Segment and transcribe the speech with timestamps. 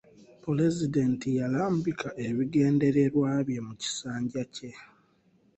[0.43, 4.71] Pulezidenti yalambika ebigendererwa bye mu kisanja kye.